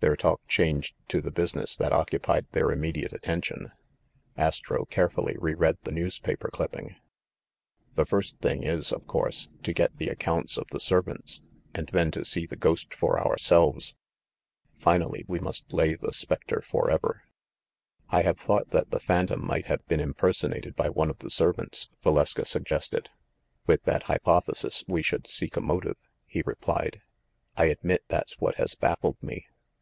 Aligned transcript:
Their 0.00 0.16
talk 0.16 0.44
changed 0.48 0.96
to 1.10 1.20
the 1.20 1.30
business 1.30 1.76
that 1.76 1.92
occupied 1.92 2.46
their 2.50 2.72
immediate 2.72 3.12
attention. 3.12 3.70
Astro 4.36 4.84
carefully 4.86 5.36
reread 5.38 5.76
the 5.84 5.92
newspaper 5.92 6.48
clipping. 6.52 6.96
"The 7.94 8.04
first 8.04 8.38
thing 8.38 8.64
is, 8.64 8.90
of 8.90 9.06
course, 9.06 9.46
to 9.62 9.72
get 9.72 9.96
the 9.98 10.08
accounts 10.08 10.54
72 10.56 10.72
THE 10.72 10.74
MASTER 10.74 10.98
OF 10.98 11.06
MYSTERIES 11.06 11.18
of 11.20 11.22
the 11.22 11.24
servants, 11.24 11.50
and 11.76 11.88
then 11.90 12.10
to 12.10 12.24
see 12.24 12.46
the 12.46 12.56
ghost 12.56 12.92
for 12.94 13.24
ourselves. 13.24 13.94
Finally, 14.74 15.24
we 15.28 15.38
must 15.38 15.72
lay 15.72 15.94
the 15.94 16.12
specter 16.12 16.60
forever." 16.62 17.22
"I 18.10 18.22
have 18.22 18.40
thought 18.40 18.70
that 18.70 18.90
the 18.90 18.98
phantom 18.98 19.46
might 19.46 19.66
have 19.66 19.86
been 19.86 20.00
impersonated 20.00 20.74
by 20.74 20.88
one 20.88 21.10
of 21.10 21.20
the 21.20 21.30
servants," 21.30 21.90
Valeska 22.04 22.44
sug 22.44 22.64
gested. 22.64 23.06
"With 23.68 23.84
that 23.84 24.02
hypothesis 24.02 24.82
we 24.88 25.00
should 25.04 25.28
seek 25.28 25.54
a 25.56 25.60
motive," 25.60 25.98
he 26.26 26.42
replied. 26.44 27.02
"I 27.56 27.66
admit 27.66 28.02
that's 28.08 28.40
what 28.40 28.56
has 28.56 28.74
baffled 28.74 29.22
me." 29.22 29.46